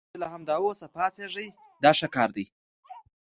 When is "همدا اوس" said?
0.33-0.79